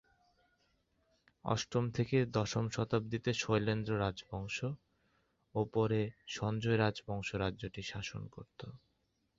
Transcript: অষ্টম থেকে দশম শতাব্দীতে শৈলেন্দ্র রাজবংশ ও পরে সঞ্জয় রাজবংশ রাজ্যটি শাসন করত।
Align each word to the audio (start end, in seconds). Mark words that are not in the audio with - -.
অষ্টম 1.45 1.85
থেকে 1.89 2.17
দশম 2.31 2.65
শতাব্দীতে 2.69 3.31
শৈলেন্দ্র 3.33 3.91
রাজবংশ 3.99 4.57
ও 5.55 5.59
পরে 5.73 6.01
সঞ্জয় 6.27 6.77
রাজবংশ 6.77 7.29
রাজ্যটি 7.35 7.81
শাসন 7.83 8.21
করত। 8.27 8.59